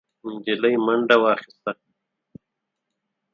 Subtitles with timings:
[0.33, 1.71] نجلۍ منډه واخيسته،